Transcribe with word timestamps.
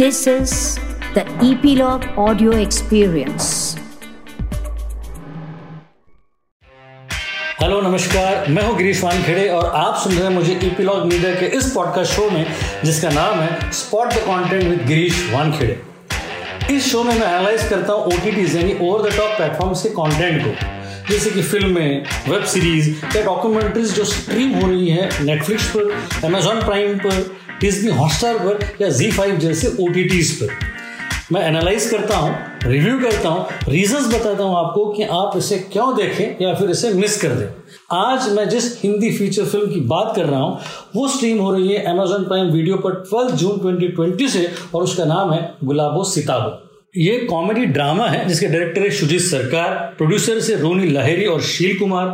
This 0.00 0.26
is 0.26 0.52
the 1.14 1.22
Epilogue 1.46 2.04
Audio 2.26 2.52
Experience. 2.58 3.48
Hello 7.60 7.80
नमस्कार 7.80 8.48
मैं 8.48 8.62
हूँ 8.62 8.76
गिरीश 8.76 9.02
वानखेड़े 9.04 9.48
और 9.48 9.66
आप 9.76 9.98
सुन 10.04 10.12
रहे 10.12 10.22
हैं 10.22 10.30
मुझे 10.34 10.58
ईपीलॉग 10.64 11.04
मीडिया 11.06 11.34
के 11.40 11.46
इस 11.58 11.70
पॉडकास्ट 11.74 12.12
शो 12.12 12.30
में, 12.30 12.46
जिसका 12.84 13.10
नाम 13.10 13.40
है 13.40 13.70
spot 13.80 14.12
the 14.14 14.24
content 14.28 14.62
with 14.62 14.86
Girish 14.86 15.22
Wankhede. 15.32 16.76
इस 16.76 16.90
शो 16.92 17.02
में 17.04 17.14
मैं 17.14 17.26
एनालाइज 17.26 17.68
करता 17.70 17.92
हूँ 17.92 18.06
ओटीटीज 18.06 18.56
यानी 18.56 18.78
ओवर 18.80 19.08
द 19.08 19.16
टॉप 19.16 19.36
प्लेटफॉर्म्स 19.36 19.82
के 19.82 19.88
कंटेंट 20.00 20.42
को। 20.44 20.79
जैसे 21.10 21.30
कि 21.30 21.42
फ़िल्में 21.42 22.04
वेब 22.28 22.44
सीरीज़ 22.44 22.90
या 23.16 23.24
डॉक्यूमेंट्रीज 23.24 23.94
जो 23.94 24.04
स्ट्रीम 24.04 24.50
हो 24.54 24.68
रही 24.68 24.88
है 24.88 25.08
नेटफ्लिक्स 25.24 25.70
पर 25.76 26.26
अमेजॉन 26.26 26.60
प्राइम 26.60 26.98
पर 26.98 27.22
डिज्नी 27.60 27.90
हॉटस्टार 27.90 28.38
पर, 28.38 28.68
या 28.82 28.88
जी 28.88 29.10
फाइव 29.10 29.36
जैसे 29.36 29.68
ओ 29.68 29.88
पर। 29.88 30.58
मैं 31.32 31.42
एनालाइज 31.48 31.86
करता 31.90 32.16
हूँ 32.16 32.34
रिव्यू 32.64 32.98
करता 33.00 33.28
हूँ 33.28 33.46
रीजंस 33.68 34.06
बताता 34.14 34.44
हूँ 34.44 34.56
आपको 34.58 34.86
कि 34.92 35.02
आप 35.02 35.36
इसे 35.36 35.58
क्यों 35.72 35.96
देखें 35.96 36.44
या 36.44 36.54
फिर 36.54 36.70
इसे 36.70 36.92
मिस 36.94 37.20
कर 37.22 37.28
दें। 37.28 37.46
आज 37.92 38.28
मैं 38.28 38.48
जिस 38.48 38.72
हिंदी 38.82 39.10
फीचर 39.12 39.44
फ़िल्म 39.44 39.72
की 39.72 39.80
बात 39.80 40.12
कर 40.16 40.24
रहा 40.24 40.40
हूँ, 40.40 40.58
वो 40.96 41.08
स्ट्रीम 41.08 41.38
हो 41.38 41.52
रही 41.52 41.72
है 41.72 41.84
अमेजॉन 41.84 42.24
प्राइम 42.24 42.50
वीडियो 42.50 42.76
पर 42.76 43.02
12 43.12 43.30
जून 43.30 43.58
2020 43.58 44.28
से, 44.28 44.50
और 44.74 44.82
उसका 44.82 45.04
नाम 45.04 45.32
है 45.32 45.54
गुलाबो 45.64 46.04
सिताबो। 46.04 46.69
ये 46.94 47.18
कॉमेडी 47.20 47.64
ड्रामा 47.66 48.06
है 48.08 48.26
जिसके 48.28 48.46
डायरेक्टर 48.46 48.82
है 48.82 48.90
सुजीत 48.90 49.20
सरकार, 49.20 49.74
प्रोड्यूसर 49.98 50.40
से 50.40 50.54
रोनी 50.56 50.86
लहेरी 50.86 51.26
और 51.26 51.42
शील 51.42 51.78
कुमार, 51.78 52.08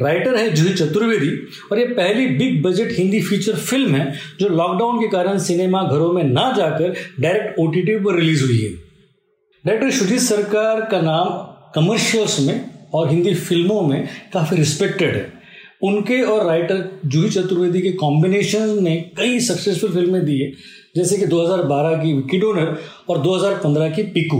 राइटर 0.00 0.36
है 0.36 0.50
जूही 0.50 0.72
चतुर्वेदी 0.74 1.30
और 1.72 1.78
ये 1.78 1.84
पहली 1.86 2.26
big 2.28 2.62
budget 2.62 2.90
Hindi 2.92 3.20
feature 3.22 3.56
film 3.56 3.94
है 3.94 4.12
जो 4.40 4.48
लॉकडाउन 4.48 4.98
के 5.00 5.08
कारण 5.08 5.38
सिनेमा 5.38 5.82
घरों 5.82 6.12
में 6.12 6.22
ना 6.24 6.52
जाकर 6.56 6.94
डायरेक्ट 7.20 7.58
ओटीटी 7.58 7.96
पर 7.96 8.14
रिलीज़ 8.14 8.44
हुई 8.44 8.58
है। 8.58 8.72
डायरेक्टर 9.64 9.90
सुजीत 9.90 10.20
सरकार 10.20 10.80
का 10.90 11.00
नाम 11.00 11.28
कमर्शियल्स 11.74 12.38
में 12.40 12.64
और 12.94 13.08
हिंदी 13.10 13.34
फ़िल्मों 13.34 13.80
में 13.82 14.08
काफ़ी 14.32 14.56
रिस्पेक्टेड 14.56 15.14
है। 15.16 15.32
उनके 15.82 16.20
और 16.22 16.46
राइटर 16.46 16.84
जूही 17.06 17.30
चतुर्वेदी 17.30 17.80
के 17.80 17.92
कॉम्बिनेशन 17.92 18.76
ने 18.82 18.96
कई 19.16 19.38
सक्सेसफुल 19.40 19.92
फ़िल्में 19.92 20.24
दी 20.24 20.38
है 20.40 20.52
जैसे 20.96 21.16
कि 21.16 21.26
2012 21.26 22.02
की 22.02 22.12
विकी 22.12 22.38
डोनर 22.38 22.76
और 23.08 23.18
2015 23.18 23.90
की 23.90 24.02
पिकू। 24.02 24.38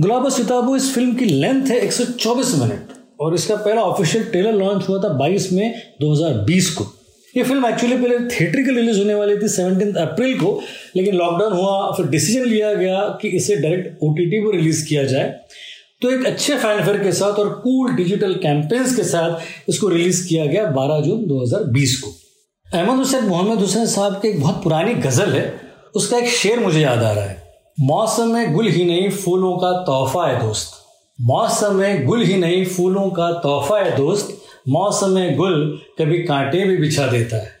गुलाबो 0.00 0.30
सिताबो 0.30 0.76
इस 0.76 0.94
फ़िल्म 0.94 1.14
की 1.14 1.24
लेंथ 1.24 1.66
है 1.66 1.80
124 1.80 2.54
मिनट 2.54 2.92
और 3.20 3.34
इसका 3.34 3.56
पहला 3.56 3.82
ऑफिशियल 3.82 4.24
ट्रेलर 4.24 4.52
लॉन्च 4.52 4.88
हुआ 4.88 4.98
था 4.98 5.08
22 5.18 5.52
मई 5.52 5.70
2020 6.00 6.70
को। 6.70 6.84
ये 7.36 7.42
फ़िल्म 7.42 7.66
एक्चुअली 7.66 7.96
पहले 7.96 8.18
थिएटर 8.18 8.62
के 8.62 8.74
रिलीज़ 8.76 8.98
होने 8.98 9.14
वाली 9.14 9.36
थी 9.36 9.48
सेवनटीन 9.48 9.92
अप्रैल 9.92 10.38
को, 10.38 10.62
लेकिन 10.96 11.14
लॉकडाउन 11.14 11.52
हुआ, 11.52 11.92
फिर 11.92 12.06
डिसीज़न 12.06 12.44
लिया 12.44 12.74
गया 12.74 13.18
कि 13.22 13.28
इसे 13.28 13.56
डायरेक्ट 13.56 14.02
ओ 14.02 14.12
टी 14.14 14.44
पर 14.44 14.56
रिलीज़ 14.56 14.88
किया 14.88 15.04
जाए। 15.04 15.34
तो 16.02 16.10
एक 16.10 16.26
अच्छे 16.26 16.56
फैनफेयर 16.56 17.02
के 17.02 17.12
साथ 17.12 17.32
और 17.32 17.48
कूल 17.48 17.92
डिजिटल 17.92 18.34
कैंपेन्स 18.34 18.96
के 18.96 19.02
साथ 19.02 19.68
इसको 19.68 19.88
रिलीज़ 19.88 20.28
किया 20.28 20.46
गया 20.46 20.64
12 20.70 21.00
जून 21.00 21.24
2020 21.26 21.96
को। 21.96 22.21
अहमद 22.74 22.96
हुसैन 22.96 23.24
मोहम्मद 23.24 23.58
हुसैन 23.58 23.86
साहब 23.86 24.20
की 24.20 24.28
एक 24.28 24.40
बहुत 24.40 24.62
पुरानी 24.62 24.94
गज़ल 24.94 25.32
है। 25.32 25.60
उसका 25.94 26.18
एक 26.18 26.28
शेर 26.28 26.60
मुझे 26.60 26.80
याद 26.80 27.02
आ 27.02 27.12
रहा 27.12 27.24
है। 27.24 27.54
मौसम 27.80 28.28
में 28.28 28.52
गुल 28.52 28.68
ही 28.68 28.84
नहीं, 28.84 29.10
फूलों 29.10 29.56
का 29.56 29.72
तोहफा 29.72 30.26
है 30.26 30.46
दोस्त। 30.46 30.72
मौसम 31.20 31.74
में 31.74 32.06
गुल 32.06 32.22
ही 32.22 32.36
नहीं, 32.36 32.64
फूलों 32.66 33.10
का 33.10 33.32
तोहफा 33.32 33.78
है 33.78 33.96
दोस्त। 33.96 34.38
मौसम 34.68 35.10
में 35.10 35.36
गुल 35.36 35.82
कभी 35.98 36.18
कांटे 36.18 36.64
भी 36.64 36.76
बिछा 36.76 37.06
देता 37.06 37.36
है। 37.36 37.52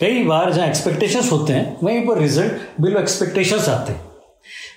कई 0.00 0.24
बार 0.24 0.52
जहाँ 0.52 0.68
एक्सपेक्टेशंस 0.68 1.32
होते 1.32 1.52
हैं, 1.52 1.78
वहीं 1.82 2.06
पर 2.06 2.18
रिज़ल्ट 2.18 2.52
बिलो 2.80 3.00
एक्सपेक्टेशंस 3.00 3.68
आते 3.68 3.92
हैं। 3.92 4.10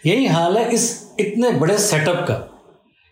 यही 0.05 0.27
हाल 0.27 0.57
है 0.57 0.71
इस 0.71 1.11
इतने 1.19 1.51
बड़े 1.51 1.77
सेटअप 1.77 2.25
का। 2.27 2.61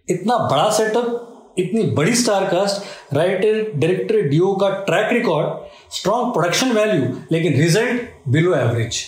इतना 0.09 0.37
बड़ा 0.37 0.69
सेटअप 0.69 1.29
इतनी 1.57 1.83
बड़ी 1.83 2.15
star 2.15 2.45
cast 2.45 3.13
writer, 3.15 3.71
director, 3.75 4.21
DO 4.21 4.53
का 4.55 4.69
track 4.69 5.13
record 5.13 5.93
strong 5.93 6.33
production 6.33 6.71
value 6.71 7.03
लेकिन 7.31 7.53
रिज़ल्ट 7.53 8.01
बिलो 8.27 8.55
एवरेज 8.55 9.03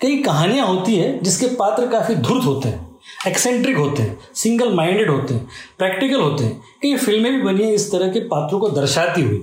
कई 0.00 0.16
कहानियाँ 0.22 0.66
होती 0.66 0.96
है 0.96 1.18
जिसके 1.22 1.46
पात्र 1.54 1.86
काफ़ी 1.86 2.14
धुर्त 2.14 2.44
होते 2.46 2.68
हैं 2.68 2.86
एक्सेंट्रिक 3.26 3.76
होते 3.76 4.02
हैं 4.02 4.18
सिंगल 4.34 4.74
माइंडेड 4.74 5.10
होते 5.10 5.34
हैं 5.34 5.48
प्रैक्टिकल 5.78 6.20
होते 6.20 6.44
हैं। 6.44 6.60
कई 6.82 6.96
फ़िल्में 6.96 7.32
भी 7.32 7.42
बनी 7.42 7.64
है 7.64 7.74
इस 7.74 7.90
तरह 7.92 8.08
के 8.08 8.20
पात्रों 8.20 8.60
को 8.60 8.68
दर्शाती 8.68 9.22
हुई। 9.22 9.38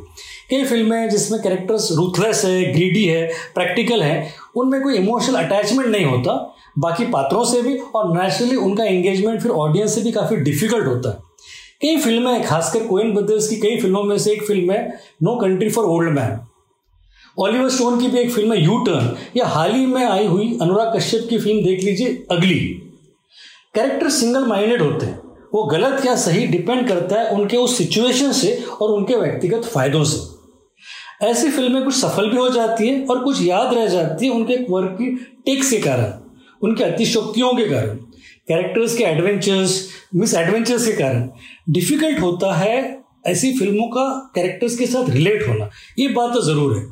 कई 0.50 0.64
फ़िल्में 0.64 1.10
जिसमें 1.10 1.42
कैरेक्टर्स 1.42 1.92
रूथलेस 1.92 2.44
है 2.46 2.74
ग्रीडी 2.74 3.04
है 3.06 3.26
प्रैक्टिकल 3.56 4.04
है। 4.04 4.34
उनमें 4.58 4.82
कोई 4.82 4.98
इमोशनल 4.98 5.36
अटैचमेंट 5.36 5.90
नहीं 5.90 6.06
होता, 6.06 6.56
बाकी 6.80 7.06
पात्रों 7.06 7.44
से 7.46 7.62
भी, 7.62 7.78
और 7.78 8.18
नेचुरली 8.18 8.56
उनका 8.56 8.84
एंगेजमेंट 8.84 9.42
फिर 9.42 9.52
ऑडियंस 9.52 9.96
से 9.96 10.02
भी 10.02 10.12
काफ़ी 10.12 10.38
डिफ़िकल्ट 10.38 10.88
होता 10.88 11.10
है। 11.10 11.35
कई 11.82 11.98
फ़िल्में 11.98 12.32
हैं, 12.32 12.44
खासकर 12.44 12.86
कोइन 12.88 13.14
ब्रदर्स 13.14 13.48
की 13.48 13.56
कई 13.56 13.80
फ़िल्मों 13.82 14.04
में 14.04 14.18
से 14.18 14.32
एक 14.32 14.44
फ़िल्म 14.44 14.72
है 14.72 15.00
no 15.24 15.36
country 15.36 15.70
for 15.70 15.86
old 15.86 16.10
man 16.10 16.40
Oliver 17.38 17.70
Stone 17.70 18.00
की 18.02 18.08
भी 18.08 18.20
एक 18.20 18.32
फ़िल्म 18.32 18.54
है 18.54 18.64
यू 18.64 18.78
टर्न 18.80 19.16
या 19.38 19.46
हाल 19.46 19.72
ही 19.72 19.86
में 19.86 20.06
आई 20.06 20.26
हुई 20.28 20.58
अनुराग 20.62 20.96
कश्यप 20.96 21.28
की 21.30 21.38
फ़िल्म, 21.38 21.64
देख 21.64 21.84
लीजिए, 21.84 22.26
अगली। 22.32 22.60
कैरेक्टर 23.76 24.10
सिंगल 24.10 24.46
माइंडेड 24.46 24.82
होते 24.82 25.06
हैं। 25.06 25.20
वो 25.54 25.64
गलत 25.64 26.06
या 26.06 26.16
सही 26.16 26.46
डिपेंड 26.48 26.88
करता 26.88 27.20
है 27.20 27.30
उनके 27.30 27.58
उस 27.58 27.78
सिचुएशन 27.78 28.32
से 28.32 28.56
और 28.82 28.92
उनके 28.92 29.16
व्यक्तिगत 29.16 29.66
फायदों 29.66 30.04
से। 30.04 30.34
ऐसी 31.22 31.50
फ़िल्में 31.50 31.84
कुछ 31.84 31.96
सफल 31.96 32.30
भी 32.30 32.38
हो 32.38 32.50
जाती 32.50 32.88
है 32.88 33.06
और 33.06 33.24
कुछ 33.24 33.42
याद 33.42 33.74
रह 33.74 33.86
जाती 33.88 34.26
है 34.26 34.32
उनके 34.32 34.56
वर्क 34.70 34.98
की 35.02 35.12
टेक्स 35.46 35.70
के 35.72 35.78
कारण, 35.80 36.12
उनके 36.62 36.84
अतिशोक्तियों 36.84 37.54
के 37.54 37.66
कारण। 37.66 38.00
कैरेक्टर्स 38.48 38.96
के 38.98 39.04
एडवेंचर्स 39.04 39.82
मिस 40.16 40.34
एडवेंचर्स 40.36 40.86
के 40.86 40.92
कारण 40.94 41.28
डिफ़िकल्ट 41.70 42.20
होता 42.22 42.54
है 42.56 43.04
ऐसी 43.28 43.52
फ़िल्मों 43.58 43.88
का 43.88 44.04
कैरेक्टर्स 44.36 44.78
के 44.78 44.86
साथ 44.86 45.10
रिलेट 45.10 45.48
होना। 45.48 45.70
ये 46.00 46.08
बात 46.08 46.34
तो 46.34 46.42
ज़रूर 46.42 46.76
है। 46.78 46.84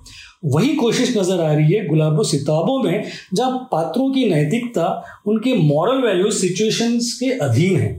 वही 0.45 0.73
कोशिश 0.75 1.17
नज़र 1.17 1.41
आ 1.41 1.51
रही 1.53 1.73
है 1.73 1.85
गुलाबो 1.87 2.23
सिताबों 2.23 2.81
में, 2.83 3.03
जहाँ 3.33 3.67
पात्रों 3.71 4.09
की 4.13 4.25
नैतिकता 4.29 5.21
उनके 5.27 5.53
मॉरल 5.57 6.01
वैल्यूज़ 6.01 6.37
सिचुएशंस 6.37 7.13
के 7.19 7.29
अधीन 7.39 7.77
है। 7.79 7.91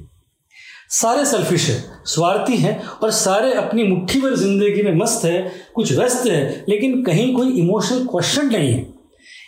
सारे 0.92 1.24
सेल्फिश 1.26 1.68
है, 1.70 1.76
स्वार्थी 2.06 2.56
हैं 2.56 2.78
और 2.80 3.10
सारे 3.12 3.52
अपनी 3.54 3.84
मुट्ठी 3.84 4.20
भर 4.20 4.34
ज़िंदगी 4.36 4.82
में 4.82 4.94
मस्त 4.94 5.24
है, 5.24 5.52
कुछ 5.74 5.92
व्यस्त 5.92 6.26
है, 6.26 6.64
लेकिन 6.68 7.02
कहीं 7.04 7.34
कोई 7.34 7.52
इमोशनल 7.60 8.04
क्वेश्चन 8.06 8.46
नहीं 8.46 8.72
है। 8.72 8.93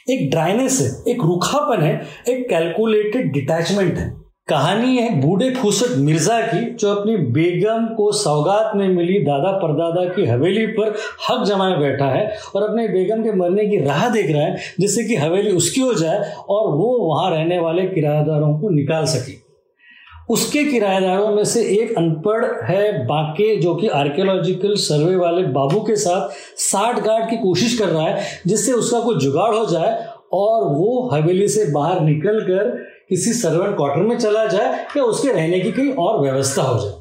एक 0.07 0.31
ड्राइनेस 0.31 0.81
है, 0.81 1.13
एक 1.13 1.23
रुखापन 1.23 1.83
है, 1.83 2.01
एक 2.29 2.49
कैलकुलेटेड 2.49 3.33
डिटैचमेंट 3.33 3.97
है। 3.99 4.15
कहानी 4.49 4.97
है 4.97 5.21
बूढ़े 5.21 5.49
फूसट 5.51 5.97
मिर्ज़ा 5.99 6.41
की, 6.41 6.61
जो 6.71 6.95
अपनी 6.95 7.17
बेगम 7.17 7.87
को 7.95 8.11
सौगात 8.13 8.77
में 8.77 8.89
मिली 8.89 9.19
दादा 9.21 9.51
परदादा 9.59 10.05
की 10.15 10.27
हवेली 10.27 10.67
पर 10.67 10.95
हक 11.31 11.43
जमाए 11.47 11.77
बैठा 11.79 12.07
है 12.07 12.27
और 12.57 12.69
अपने 12.69 12.87
बेगम 12.89 13.23
के 13.23 13.33
मरने 13.33 13.67
की 13.67 13.81
राह 13.85 14.09
देख 14.09 14.31
रहा 14.31 14.43
है, 14.43 14.57
जिससे 14.81 15.05
कि 15.05 15.17
हवेली 15.17 15.51
उसकी 15.53 15.81
हो 15.81 15.95
जाए 15.95 16.33
और 16.49 16.69
वो 16.69 16.97
वहाँ 16.99 17.31
रहने 17.31 17.59
वाले 17.59 17.87
किराएदारों 17.87 18.59
को 18.59 18.71
निकाल 18.71 19.05
सके। 19.07 19.46
उसके 20.29 20.65
किराएदारों 20.65 21.29
में 21.31 21.45
से 21.45 21.63
एक 21.73 21.97
अनपढ़ 21.99 22.45
है, 22.65 23.07
बाके 23.07 23.57
जो 23.57 23.75
कि 23.75 23.89
आर्कियोलॉजिकल 23.89 24.75
सर्वे 24.75 25.17
वाले 25.17 25.43
बाबू 25.43 25.81
के 25.81 25.97
साथ 25.97 26.29
साठ 26.61 26.99
गार्ड 27.01 27.31
की 27.31 27.37
कोशिश 27.37 27.79
कर 27.79 27.89
रहा 27.89 28.07
है, 28.07 28.27
जिससे 28.47 28.73
उसका 28.73 29.01
कोई 29.01 29.17
जुगाड़ 29.17 29.55
हो 29.55 29.65
जाए 29.67 29.95
और 30.33 30.65
वो 30.75 31.09
हवेली 31.13 31.49
से 31.49 31.71
बाहर 31.73 32.01
निकल 32.01 32.41
कर 32.41 32.77
किसी 33.09 33.33
सर्वेंट 33.33 33.77
क्वार्टर 33.77 34.03
में 34.03 34.19
चला 34.19 34.45
जाए 34.45 34.85
या 34.97 35.03
उसके 35.03 35.33
रहने 35.33 35.61
की 35.61 35.73
कोई 35.73 35.91
और 35.91 36.21
व्यवस्था 36.21 36.63
हो 36.63 36.79
जाए। 36.81 36.95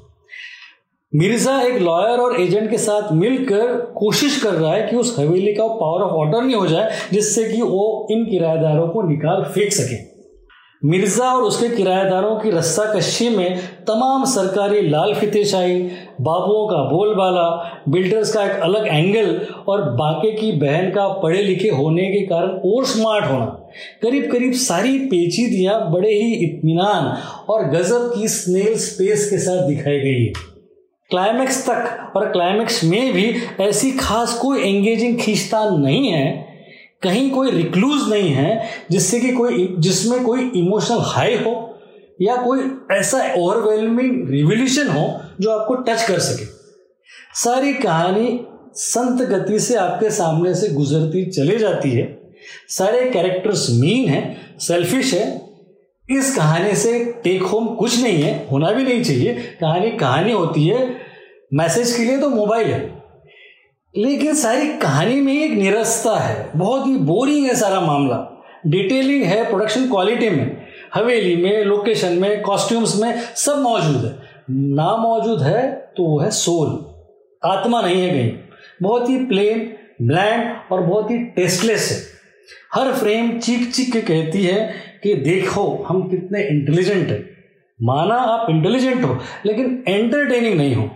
मिर्ज़ा 1.13 1.61
एक 1.61 1.81
लॉयर 1.81 2.19
और 2.19 2.41
एजेंट 2.41 2.69
के 2.69 2.77
साथ 2.77 3.11
मिलकर 3.13 3.75
कोशिश 3.95 4.41
कर 4.43 4.53
रहा 4.53 4.73
है 4.73 4.87
कि 4.87 4.95
उस 4.95 5.15
हवेली 5.19 5.53
का 5.53 5.67
पावर 5.67 6.01
ऑफ़ 6.01 6.11
ऑर्डर 6.11 6.41
नहीं 6.41 6.55
हो 6.55 6.67
जाए, 6.67 6.91
जिससे 7.13 7.43
कि 7.43 7.61
वो 7.61 8.07
इन 8.11 8.25
किराएदारों 8.25 8.87
को 8.87 9.01
निकाल 9.01 9.43
फेंक 9.43 9.71
सके। 9.71 10.14
मिर्ज़ा 10.85 11.25
और 11.25 11.43
उसके 11.43 11.69
किराएदारों 11.69 12.35
की 12.39 12.49
रस्सा 12.49 12.83
कशी 12.93 13.29
में 13.29 13.57
तमाम 13.87 14.25
सरकारी 14.25 14.81
लाल 14.89 15.13
फितेशाही 15.13 15.79
बाबुओं 16.21 16.67
का 16.67 16.83
बोलबाला, 16.89 17.47
बिल्डर्स 17.89 18.33
का 18.33 18.43
एक 18.45 18.61
अलग 18.61 18.87
एंगल 18.87 19.35
और 19.67 19.81
बाके 19.91 20.31
की 20.31 20.51
बहन 20.51 20.89
का 20.91 21.07
पढ़े 21.23 21.41
लिखे 21.43 21.69
होने 21.69 22.05
के 22.11 22.25
कारण 22.25 22.49
और 22.69 22.85
स्मार्ट 22.85 23.25
होना। 23.25 23.45
करीब 24.01 24.31
करीब 24.31 24.53
सारी 24.53 24.97
पेचीदियाँ 24.99 25.79
बड़े 25.91 26.13
ही 26.13 26.33
इत्मीनान 26.45 27.13
और 27.49 27.69
गजब 27.69 28.11
की 28.15 28.27
स्नेल 28.27 28.75
स्पेस 28.77 29.29
के 29.29 29.37
साथ 29.37 29.67
दिखाई 29.67 29.99
गई 29.99 30.25
है। 30.25 30.33
क्लाइमैक्स 31.11 31.65
तक 31.69 32.13
और 32.15 32.31
क्लाइमैक्स 32.31 32.83
में 32.83 33.13
भी 33.13 33.31
ऐसी 33.61 33.91
खास 33.91 34.39
कोई 34.39 34.61
एंगेजिंग 34.61 35.17
खींचतान 35.19 35.81
नहीं 35.81 36.07
है। 36.07 36.54
कहीं 37.05 37.29
कोई 37.31 37.51
रिक्लूज 37.51 38.09
नहीं 38.09 38.29
है 38.29 38.69
जिससे 38.91 39.19
कि 39.19 39.31
कोई, 39.31 39.75
जिसमें 39.79 40.23
कोई 40.23 40.49
इमोशनल 40.55 40.97
हाई 41.01 41.35
हो 41.35 41.79
या 42.21 42.35
कोई 42.35 42.59
ऐसा 42.91 43.33
ओवरवेलमिंग 43.37 44.29
रिवोल्यूशन 44.29 44.87
हो 44.87 45.07
जो 45.41 45.51
आपको 45.51 45.75
टच 45.75 46.07
कर 46.07 46.19
सके। 46.19 46.45
सारी 47.35 47.73
कहानी 47.73 48.39
संत 48.75 49.21
गति 49.21 49.59
से 49.59 49.75
आपके 49.75 50.09
सामने 50.09 50.53
से 50.55 50.69
गुजरती 50.69 51.25
चली 51.25 51.57
जाती 51.57 51.91
है। 51.91 52.33
सारे 52.69 53.09
कैरेक्टर्स 53.09 53.67
मीन 53.71 54.09
है 54.09 54.37
सेल्फिश 54.59 55.13
है। 55.13 55.41
इस 56.09 56.35
कहानी 56.35 56.75
से 56.75 56.99
टेक 57.23 57.43
होम 57.43 57.67
कुछ 57.67 58.01
नहीं 58.01 58.21
है, 58.23 58.47
होना 58.51 58.71
भी 58.71 58.83
नहीं 58.83 59.03
चाहिए। 59.03 59.33
कहानी 59.61 59.91
कहानी 59.91 60.31
होती 60.31 60.67
है 60.67 60.95
मैसेज 61.53 61.95
के 61.97 62.03
लिए 62.03 62.17
तो 62.17 62.29
मोबाइल 62.29 62.67
है। 62.67 62.94
लेकिन 63.97 64.33
सारी 64.33 64.67
कहानी 64.67 65.21
में 65.21 65.33
एक 65.33 65.51
निरस्ता 65.51 66.17
है। 66.19 66.49
बहुत 66.55 66.87
ही 66.87 66.95
बोरिंग 66.97 67.45
है 67.47 67.55
सारा 67.55 67.79
मामला। 67.81 68.43
डिटेलिंग 68.67 69.23
है 69.23 69.45
प्रोडक्शन 69.45 69.87
क्वालिटी 69.89 70.29
में। 70.29 70.57
हवेली 70.93 71.35
में 71.35 71.63
लोकेशन 71.63 72.13
में 72.13 72.41
कॉस्ट्यूम्स 72.41 72.95
में 73.01 73.21
सब 73.35 73.57
मौजूद 73.57 74.05
है। 74.05 74.11
ना 74.51 74.95
मौजूद 74.97 75.41
है 75.41 75.61
तो 75.97 76.03
वो 76.03 76.19
है 76.19 76.29
सोल 76.31 77.49
आत्मा 77.49 77.81
नहीं 77.81 78.01
है 78.01 78.09
कहीं। 78.09 78.31
बहुत 78.81 79.09
ही 79.09 79.17
प्लेन 79.25 79.59
ब्लैंड 80.01 80.51
और 80.71 80.81
बहुत 80.81 81.11
ही 81.11 81.17
टेस्टलेस 81.17 81.89
है। 81.91 82.15
हर 82.73 82.93
फ्रेम 82.93 83.39
चीख 83.39 83.71
चीख 83.71 83.91
के 83.93 84.01
कहती 84.01 84.43
है 84.43 84.73
कि 85.03 85.13
देखो, 85.13 85.85
हम 85.87 86.09
कितने 86.09 86.43
इंटेलिजेंट 86.43 87.09
हैं। 87.09 87.23
माना 87.83 88.15
आप 88.15 88.49
इंटेलिजेंट 88.49 89.03
हो, 89.03 89.17
लेकिन 89.45 89.83
एंटरटेनिंग 89.87 90.55
नहीं 90.55 90.75
हो। 90.75 90.89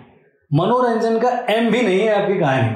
मनोरंजन 0.53 1.19
का 1.19 1.29
एम 1.49 1.69
भी 1.71 1.81
नहीं 1.81 1.99
है 1.99 2.23
आपकी 2.23 2.39
कहानी। 2.39 2.75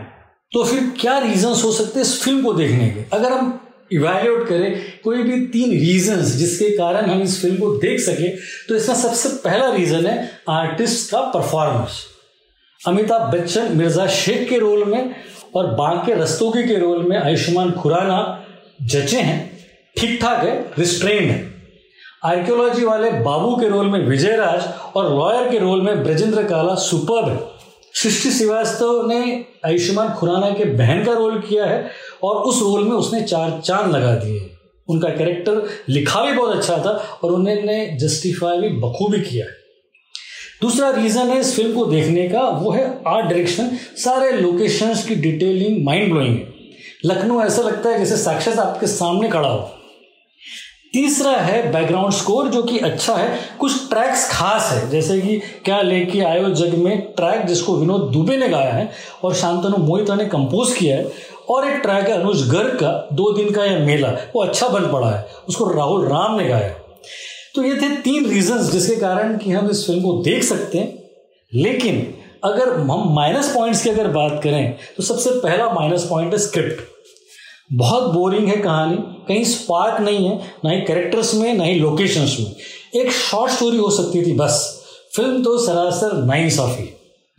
तो 0.54 0.64
फिर 0.64 0.92
क्या 1.00 1.18
रीजंस 1.20 1.64
हो 1.64 1.72
सकते 1.72 2.00
हैं 2.00 2.06
इस 2.06 2.22
फ़िल्म 2.24 2.44
को 2.44 2.54
देखने 2.54 2.88
के? 2.90 3.04
अगर 3.14 3.32
हम 3.32 3.60
इवेल्यूट 3.92 4.48
करें, 4.48 4.82
कोई 5.04 5.24
भी 5.24 5.40
तीन 5.48 5.72
रीजंस 5.72 6.34
जिसके 6.36 6.70
कारण 6.78 7.10
हम 7.10 7.22
इस 7.22 7.42
फ़िल्म 7.42 7.58
को 7.58 7.74
देख 7.78 8.00
सके 8.00 8.30
तो 8.68 8.76
इसका 8.76 8.94
सबसे 8.94 9.30
पहला 9.44 9.70
रीजन 9.76 10.06
है 10.06 10.30
आर्टिस्ट 10.50 11.12
का 11.12 11.22
परफॉर्मेंस 11.32 12.02
अमिताभ 12.82 13.34
बच्चन, 13.34 13.78
मिर्ज़ा 13.78 14.08
शेख 14.08 14.48
के 14.50 14.60
रोल 14.60 14.84
में 14.86 15.16
और 15.56 15.68
बांके 15.76 16.14
रस्तोगी 16.14 16.64
के 16.64 16.78
रोल 16.80 17.08
में 17.10 17.18
आयुष्मान 17.18 17.72
खुराना 17.72 18.20
जचे 18.82 19.22
हैं 19.22 19.40
ठीक 19.98 20.20
ठाक 20.22 20.44
है 20.46 20.56
रिस्ट्रेन 20.80 21.30
है। 21.30 21.42
आर्कियोलॉजी 22.26 22.86
वाले 22.86 23.10
बाबू 23.22 23.56
के 23.58 23.70
रोल 23.70 23.88
में 23.88 24.00
विजय 24.08 24.36
राज 24.38 24.64
और 24.96 25.10
लॉयर 25.10 25.50
के 25.52 25.60
रोल 25.60 25.82
में 25.82 26.04
ब्रजेंद्र 26.04 26.44
काला 26.44 26.76
सुपर 26.82 27.30
है। 27.32 27.38
सृष्टि 27.94 28.32
श्रीवास्तव 28.32 29.08
ने 29.08 29.46
आयुष्मान 29.66 30.10
खुराना 30.10 30.50
के 30.50 30.66
बहन 30.66 31.04
का 31.06 31.14
रोल 31.14 31.40
किया 31.40 31.66
है 31.66 31.92
और 32.24 32.36
उस 32.36 32.62
रोल 32.62 32.84
में 32.84 32.96
उसने 32.96 33.22
चार 33.22 33.62
चाँद 33.66 33.96
लगा 33.96 34.16
दिए। 34.16 34.50
उनका 34.90 35.10
कैरेक्टर 35.10 35.70
लिखा 35.90 36.26
भी 36.26 36.32
बहुत 36.32 36.58
अच्छा 36.58 36.78
था 36.78 37.20
और 37.24 37.32
उन्होंने 37.32 37.98
जस्टिफाई 38.02 38.58
भी 38.58 38.70
बखूबी 38.70 39.20
किया 39.20 39.46
है। 39.46 39.52
दूसरा 40.62 40.90
रीजन 40.90 41.28
है 41.28 41.40
इस 41.40 41.56
फ़िल्म 41.56 41.76
को 41.76 41.86
देखने 41.86 42.30
का, 42.30 42.42
वो 42.42 42.72
है 42.72 43.04
आर्ट 43.08 43.26
डायरेक्शन 43.26 43.70
सारे 43.96 44.32
लोकेशंस 44.32 45.08
की 45.08 45.16
डिटेलिंग 45.16 45.86
माइंड 45.86 46.12
ब्लोइंग 46.12 46.36
है। 46.36 46.54
लखनऊ 47.06 47.42
ऐसा 47.42 47.62
लगता 47.62 47.90
है 47.90 48.00
जैसे 48.00 48.18
साक्षात 48.18 48.60
आपके 48.60 48.88
सामने 48.88 49.30
खड़ा 49.30 49.50
हो। 49.50 49.72
तीसरा 50.94 51.32
है 51.32 51.72
बैकग्राउंड 51.72 52.14
स्कोर 52.14 52.48
जो 52.48 52.62
कि 52.64 52.78
अच्छा 52.80 53.14
है। 53.16 53.40
कुछ 53.60 53.90
ट्रैक्स 53.90 54.28
खास 54.32 54.70
है, 54.72 54.90
जैसे 54.90 55.20
कि 55.22 55.38
क्या 55.66 55.82
लेके 55.82 56.20
आयो 56.22 56.50
जग 56.52 56.74
में 56.76 57.02
ट्रैक 57.16 57.46
जिसको 57.46 57.76
विनोद 57.78 58.02
दुबे 58.12 58.38
ने 58.38 58.50
गाया 58.50 58.74
है 58.74 58.90
और 59.24 59.34
शांतनु 59.34 59.78
मोहिता 59.78 60.16
ने 60.16 60.26
कंपोज 60.26 60.74
किया 60.74 60.98
है। 60.98 61.12
और 61.50 61.68
एक 61.70 61.82
ट्रैक 61.82 62.08
है 62.08 62.20
अनुज 62.22 62.48
गर्ग 62.50 62.78
का, 62.80 62.92
दो 63.14 63.32
दिन 63.34 63.50
का 63.52 63.66
यह 63.66 63.80
मेला। 63.80 64.10
वो 64.36 64.44
अच्छा 64.44 64.68
बन 64.68 64.92
पड़ा 64.92 65.10
है। 65.10 65.26
उसको 65.50 65.72
राहुल 65.74 66.08
राम 66.08 66.36
ने 66.36 66.48
गाया 66.48 66.70
तो 67.56 67.64
ये 67.64 67.76
थे 67.76 67.90
तीन 68.02 68.30
रीजंस 68.30 68.72
जिसके 68.72 68.96
कारण 68.96 69.38
कि 69.38 69.52
हम 69.52 69.70
इस 69.70 69.86
फ़िल्म 69.88 70.02
को 70.02 70.14
देख 70.24 70.44
सकते 70.44 70.78
हैं। 70.78 70.94
लेकिन 71.52 72.14
अगर 72.44 72.74
हम 72.80 73.14
माइनस 73.16 73.54
पॉइंट्स 73.54 73.84
की 73.84 73.90
अगर 73.90 74.08
बात 74.12 74.40
करें 74.44 74.76
तो 74.98 75.04
सबसे 75.04 75.30
पहला 75.40 75.70
माइनस 75.74 76.04
पॉइंट 76.04 76.34
है 76.34 76.40
स्क्रिप्ट 76.40 76.93
बहुत 77.74 78.12
बोरिंग 78.14 78.48
है 78.48 78.58
कहानी। 78.58 78.96
कहीं 79.28 79.44
स्पार्क 79.44 80.00
नहीं 80.02 80.26
है, 80.26 80.36
ना 80.66 80.72
ही 80.72 80.82
कैरेक्टर्स 80.82 81.34
में, 81.36 81.54
ना 81.54 81.64
ही 81.64 81.80
लोकेशंस 81.80 82.38
में। 82.40 83.02
एक 83.02 83.12
शॉर्ट 83.12 83.52
स्टोरी 83.52 83.78
हो 83.78 83.90
सकती 83.90 84.26
थी, 84.26 84.34
बस। 84.34 84.84
फ़िल्म 85.16 85.44
तो 85.44 85.58
सरासर 85.58 86.14
नाइन 86.18 86.50
साफी 86.50 86.90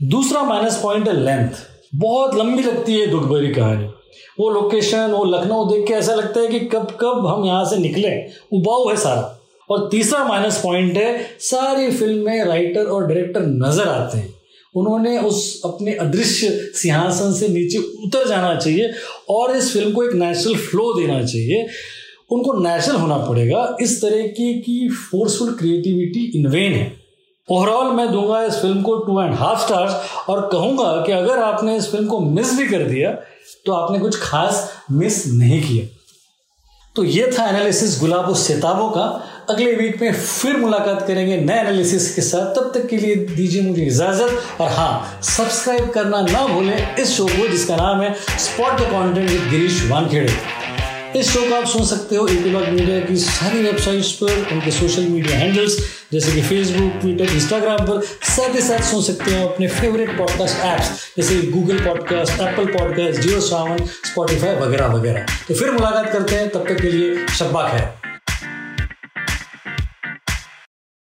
दूसरा 0.01 0.43
माइनस 0.43 0.81
पॉइंट 0.83 1.09
है 1.09 1.15
लेंथ 1.21 1.51
बहुत 1.95 2.35
लंबी 2.35 2.63
लगती 2.63 2.99
है 3.01 3.07
दुख 3.07 3.23
भरी 3.23 3.53
कहानी। 3.55 3.87
वो 4.41 4.51
लोकेशन 4.51 5.11
वो 5.11 5.25
लखनऊ 5.25 5.65
देख 5.65 5.87
के 5.87 5.95
ऐसा 5.95 6.15
लगता 6.15 6.41
है 6.41 6.47
कि 6.47 6.61
कब 6.61 6.97
कब 7.01 7.27
हम 7.27 7.45
यहाँ 7.45 7.65
से 7.65 7.77
निकले। 7.77 8.11
उबाऊ 8.53 8.89
है 8.89 8.97
सारा। 8.97 9.41
और 9.71 9.89
तीसरा 9.91 10.25
माइनस 10.25 10.61
पॉइंट 10.63 10.97
है, 10.97 11.37
सारी 11.41 11.91
फ़िल्म 11.91 12.25
में 12.25 12.45
राइटर 12.45 12.85
और 12.85 13.07
डायरेक्टर 13.07 13.41
नज़र 13.41 13.89
आते 13.89 14.19
हैं। 14.19 14.33
उन्होंने 14.75 15.19
उस 15.21 15.61
अपने 15.65 15.95
अदृश्य 15.97 16.49
सिंहासन 16.75 17.33
से 17.33 17.49
नीचे 17.49 17.79
उतर 18.07 18.29
जाना 18.29 18.55
चाहिए 18.57 18.93
और 19.31 19.57
इस 19.57 19.73
फ़िल्म 19.73 19.93
को 19.93 20.05
एक 20.05 20.13
नेचुरल 20.15 20.57
फ्लो 20.61 20.93
देना 20.95 21.23
चाहिए। 21.23 21.67
उनको 22.31 22.53
नेचुरल 22.61 22.97
होना 22.97 23.17
पड़ेगा। 23.19 23.77
इस 23.81 24.01
तरह 24.03 24.27
की 24.29 24.53
की 24.61 24.89
फोर्सफुल 24.91 25.53
क्रिएटिविटी 25.55 26.31
इनवेन 26.37 26.73
है। 26.73 26.93
ओवरऑल 27.49 27.93
मैं 27.93 28.11
दूँगा 28.13 28.43
इस 28.45 28.55
फ़िल्म 28.55 28.83
को 28.83 28.97
टू 28.99 29.21
एंड 29.23 29.35
हाफ़ 29.35 29.65
स्टार्स 29.65 30.29
और 30.29 30.49
कहूँगा 30.53 30.93
कि 31.07 31.13
अगर 31.13 31.39
आपने 31.39 31.77
इस 31.77 31.91
फ़िल्म 31.91 32.07
को 32.07 32.21
मिस 32.21 32.55
भी 32.59 32.67
कर 32.67 32.83
दिया 32.83 33.11
तो 33.67 33.73
आपने 33.73 33.99
कुछ 33.99 34.17
खास 34.21 34.69
मिस 34.91 35.27
नहीं 35.29 35.61
किया। 35.63 35.87
तो 36.97 37.05
ये 37.05 37.31
था 37.33 37.49
एनालिसिस 37.49 37.99
गुलाब 38.01 38.35
सिताबों 38.37 38.89
का। 38.91 39.07
अगले 39.51 39.73
वीक 39.73 40.01
में 40.03 40.13
फिर 40.15 40.57
मुलाकात 40.57 41.07
करेंगे 41.09 41.37
नए 41.37 41.59
एनालिसिस 41.61 42.15
के 42.15 42.23
साथ। 42.23 42.55
तब 42.55 42.71
तक 42.75 42.87
के 42.89 42.97
लिए 42.97 43.15
दीजिए 43.15 43.63
मुझे 43.63 43.83
इजाज़त 43.83 44.61
और 44.61 44.71
हाँ 44.71 45.21
सब्सक्राइब 45.23 45.91
करना 45.91 46.21
ना 46.21 46.47
भूलें 46.47 46.97
इस 46.97 47.17
शो 47.17 47.27
को, 47.27 47.49
जिसका 47.49 47.77
नाम 47.77 48.01
है 48.03 48.15
spot 48.39 48.81
the 48.81 49.19
with 49.19 49.49
Girish 49.51 49.83
Wankhede 49.91 50.33
इस 51.17 51.29
शो 51.31 51.41
को 51.41 51.55
आप 51.55 51.67
सुन 51.67 51.85
सकते 51.87 52.17
हो 52.17 52.27
एपीलॉग 52.29 52.69
मीडिया 52.69 53.01
की 53.01 53.17
सारी 53.17 53.63
वेबसाइट्स 53.63 54.13
पर, 54.13 54.49
उनके 54.53 54.71
सोशल 54.71 55.03
मीडिया 55.03 55.37
हैंडल्स 55.39 55.77
जैसे 56.13 56.33
कि 56.33 56.43
फेसबुक 56.43 57.01
ट्विटर 57.01 57.33
इंस्टाग्राम 57.35 57.87
पर। 57.87 58.01
साथ 58.27 58.55
ही 58.55 58.63
साथ 58.63 58.83
सुन 58.91 59.03
सकते 59.03 59.35
हो 59.35 59.47
अपने 59.49 59.69
फेवरेट 59.69 60.17
पॉडकास्ट 60.19 60.65
ऐप्स 60.65 60.91
जैसे 61.17 61.37
Google 61.51 61.85
podcast 61.85 62.41
Apple 62.41 62.73
podcast 62.79 63.21
Jio 63.21 63.41
Saavn 63.41 63.85
Spotify 64.05 64.57
वगैरह 64.57 64.87
वगैरह। 64.87 65.27
तो 65.49 65.55
फिर 65.55 65.71
मुलाकात 65.71 66.13
करते 66.13 66.37
हैं। 66.37 66.49
तब 66.49 66.69
तक 66.69 66.81
के 66.81 66.93
लिए 66.93 67.27
शब्बा 67.39 67.69
खैर 67.69 68.04